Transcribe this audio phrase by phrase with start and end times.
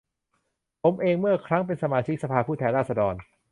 [0.83, 3.15] ผมเองเมื่อครั้งเป็นสมาชิกสภาผู้แทนราษฎร